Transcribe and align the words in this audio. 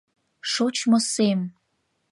Шочмо 0.51 0.97
сем… 1.11 1.39